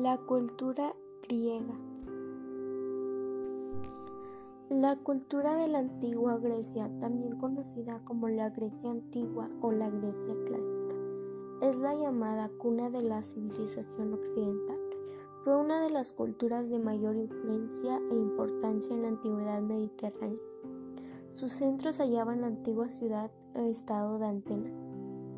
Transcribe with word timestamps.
La 0.00 0.16
cultura 0.16 0.94
griega. 1.28 1.74
La 4.70 4.94
cultura 4.94 5.56
de 5.56 5.66
la 5.66 5.80
antigua 5.80 6.38
Grecia, 6.38 6.88
también 7.00 7.36
conocida 7.36 8.00
como 8.04 8.28
la 8.28 8.50
Grecia 8.50 8.92
antigua 8.92 9.50
o 9.60 9.72
la 9.72 9.90
Grecia 9.90 10.36
clásica, 10.46 10.94
es 11.62 11.76
la 11.78 11.96
llamada 11.96 12.48
cuna 12.58 12.90
de 12.90 13.02
la 13.02 13.24
civilización 13.24 14.14
occidental. 14.14 14.78
Fue 15.42 15.56
una 15.56 15.80
de 15.80 15.90
las 15.90 16.12
culturas 16.12 16.70
de 16.70 16.78
mayor 16.78 17.16
influencia 17.16 18.00
e 18.12 18.14
importancia 18.14 18.94
en 18.94 19.02
la 19.02 19.08
antigüedad 19.08 19.60
mediterránea. 19.62 20.38
Su 21.32 21.48
centro 21.48 21.92
se 21.92 22.04
hallaba 22.04 22.34
en 22.34 22.42
la 22.42 22.46
antigua 22.46 22.88
ciudad 22.90 23.32
e 23.56 23.68
estado 23.68 24.20
de 24.20 24.26
Atenas. 24.26 24.80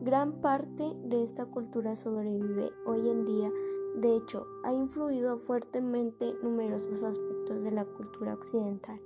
Gran 0.02 0.42
parte 0.42 0.84
de 1.04 1.22
esta 1.22 1.46
cultura 1.46 1.96
sobrevive 1.96 2.70
hoy 2.84 3.08
en 3.08 3.24
día 3.24 3.50
de 3.96 4.16
hecho, 4.16 4.46
ha 4.62 4.72
influido 4.72 5.38
fuertemente 5.38 6.34
numerosos 6.42 7.02
aspectos 7.02 7.62
de 7.62 7.72
la 7.72 7.84
cultura 7.84 8.34
occidental, 8.34 9.00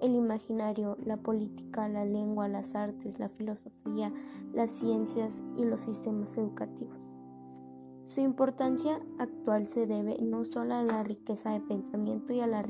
el 0.00 0.14
imaginario, 0.14 0.96
la 1.04 1.18
política, 1.18 1.88
la 1.88 2.04
lengua, 2.04 2.48
las 2.48 2.74
artes, 2.74 3.18
la 3.18 3.28
filosofía, 3.28 4.12
las 4.52 4.70
ciencias 4.70 5.42
y 5.56 5.64
los 5.64 5.80
sistemas 5.80 6.36
educativos. 6.38 7.14
Su 8.06 8.22
importancia 8.22 9.00
actual 9.18 9.68
se 9.68 9.86
debe 9.86 10.18
no 10.20 10.44
solo 10.44 10.74
a 10.74 10.82
la 10.82 11.02
riqueza 11.02 11.50
de 11.50 11.60
pensamiento 11.60 12.32
y 12.32 12.40
a 12.40 12.46
la, 12.46 12.64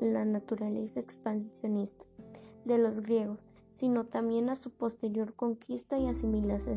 la 0.00 0.24
naturaleza 0.24 1.00
expansionista 1.00 2.04
de 2.64 2.78
los 2.78 3.00
griegos, 3.00 3.38
sino 3.72 4.04
también 4.04 4.50
a 4.50 4.56
su 4.56 4.70
posterior 4.70 5.34
conquista 5.34 5.98
y 5.98 6.06
asimilación 6.06 6.74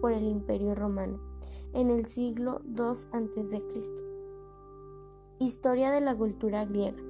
por 0.00 0.12
el 0.12 0.24
Imperio 0.24 0.74
romano 0.74 1.31
en 1.74 1.90
el 1.90 2.06
siglo 2.06 2.60
II 2.66 2.84
a.C. 3.12 3.62
Historia 5.38 5.90
de 5.90 6.00
la 6.00 6.14
cultura 6.14 6.64
griega. 6.64 7.02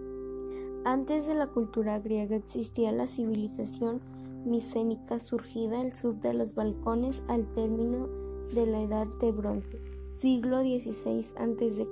Antes 0.85 1.27
de 1.27 1.35
la 1.35 1.47
cultura 1.49 1.99
griega 2.01 2.37
existía 2.37 2.93
la 2.93 3.07
civilización 3.07 4.01
micénica 4.45 5.19
surgida 5.19 5.81
al 5.81 5.95
sur 5.95 6.17
de 6.17 6.35
los 6.35 6.55
Balcones 6.55 7.23
al 7.29 7.53
término 7.53 8.09
de 8.53 8.67
la 8.67 8.83
Edad 8.83 9.07
de 9.21 9.33
Bronce, 9.33 9.81
siglo 10.13 10.61
XVI 10.61 11.27
a.C. 11.37 11.87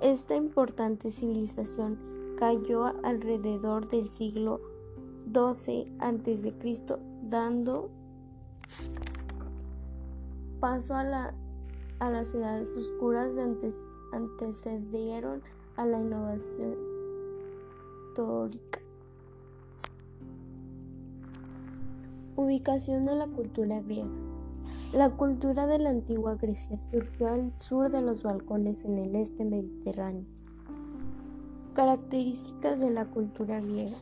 Esta 0.00 0.36
importante 0.36 1.10
civilización 1.10 1.98
cayó 2.38 2.84
alrededor 3.02 3.88
del 3.88 4.10
siglo 4.10 4.60
XII 5.32 5.92
a.C., 5.98 6.54
dando 7.22 7.90
paso 10.60 10.94
a 10.94 11.04
la 11.04 11.34
a 11.98 12.10
las 12.10 12.34
edades 12.34 12.76
oscuras 12.76 13.32
antecedieron 14.12 15.42
a 15.76 15.86
la 15.86 16.00
innovación 16.00 16.74
histórica. 18.08 18.80
Ubicación 22.36 23.06
de 23.06 23.14
la 23.14 23.26
cultura 23.26 23.80
griega. 23.80 24.10
La 24.92 25.10
cultura 25.10 25.66
de 25.66 25.78
la 25.78 25.90
antigua 25.90 26.36
Grecia 26.36 26.78
surgió 26.78 27.28
al 27.28 27.52
sur 27.60 27.90
de 27.90 28.02
los 28.02 28.22
balcones 28.22 28.84
en 28.84 28.98
el 28.98 29.16
este 29.16 29.44
mediterráneo. 29.44 30.24
Características 31.74 32.80
de 32.80 32.90
la 32.90 33.06
cultura 33.06 33.60
griega. 33.60 33.96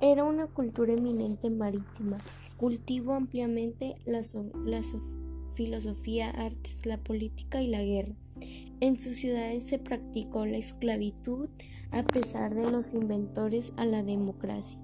Era 0.00 0.24
una 0.24 0.46
cultura 0.46 0.92
eminente 0.92 1.50
marítima. 1.50 2.18
Cultivó 2.58 3.14
ampliamente 3.14 3.96
la, 4.06 4.20
la 4.64 4.82
filosofía, 5.54 6.30
artes, 6.30 6.84
la 6.86 6.98
política 6.98 7.62
y 7.62 7.68
la 7.68 7.82
guerra. 7.82 8.14
En 8.80 8.98
sus 8.98 9.16
ciudades 9.16 9.66
se 9.66 9.78
practicó 9.78 10.44
la 10.46 10.58
esclavitud 10.58 11.48
a 11.90 12.02
pesar 12.02 12.54
de 12.54 12.70
los 12.70 12.92
inventores 12.92 13.72
a 13.76 13.86
la 13.86 14.02
democracia. 14.02 14.78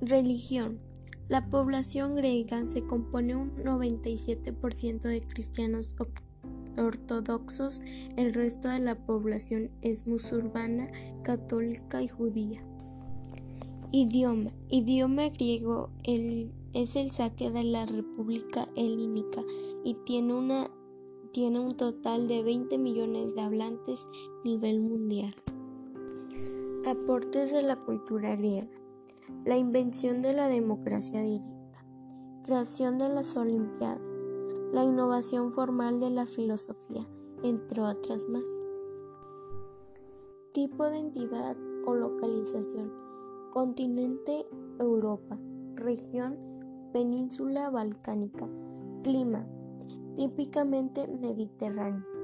Religión. 0.00 0.78
La 1.28 1.50
población 1.50 2.14
griega 2.14 2.66
se 2.66 2.86
compone 2.86 3.36
un 3.36 3.54
97% 3.56 5.00
de 5.00 5.20
cristianos 5.26 5.94
ortodoxos, 6.78 7.82
el 8.16 8.32
resto 8.32 8.68
de 8.68 8.78
la 8.78 8.94
población 8.94 9.70
es 9.82 10.06
musulmana, 10.06 10.88
católica 11.22 12.00
y 12.00 12.08
judía. 12.08 12.62
Idioma. 13.90 14.50
Idioma 14.68 15.30
griego. 15.30 15.88
Es 16.04 16.94
el 16.94 17.10
saque 17.10 17.50
de 17.50 17.64
la 17.64 17.86
República 17.86 18.68
Helínica 18.76 19.42
y 19.82 19.94
tiene, 20.04 20.34
una, 20.34 20.70
tiene 21.32 21.58
un 21.58 21.74
total 21.74 22.28
de 22.28 22.42
20 22.42 22.76
millones 22.76 23.34
de 23.34 23.40
hablantes 23.40 24.06
a 24.06 24.44
nivel 24.44 24.80
mundial. 24.80 25.34
Aportes 26.84 27.50
de 27.50 27.62
la 27.62 27.76
cultura 27.76 28.36
griega. 28.36 28.68
La 29.46 29.56
invención 29.56 30.20
de 30.20 30.34
la 30.34 30.48
democracia 30.48 31.22
directa. 31.22 31.82
Creación 32.44 32.98
de 32.98 33.08
las 33.08 33.38
Olimpiadas. 33.38 34.28
La 34.70 34.84
innovación 34.84 35.50
formal 35.50 35.98
de 35.98 36.10
la 36.10 36.26
filosofía, 36.26 37.08
entre 37.42 37.80
otras 37.80 38.28
más. 38.28 38.60
Tipo 40.52 40.84
de 40.90 40.98
entidad 40.98 41.56
o 41.86 41.94
localización. 41.94 43.07
Continente 43.58 44.46
Europa. 44.78 45.36
Región 45.74 46.38
Península 46.92 47.70
Balcánica. 47.70 48.48
Clima. 49.02 49.48
Típicamente 50.14 51.08
mediterráneo. 51.08 52.17